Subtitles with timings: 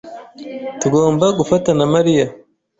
[0.81, 2.25] Tugomba gufata na Mariya.